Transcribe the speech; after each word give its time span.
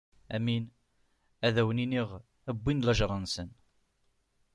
Amin, 0.35 0.63
ad 1.47 1.55
wen-iniɣ: 1.65 2.09
Wwin 2.59 2.83
lajeṛ-nsen. 2.85 3.49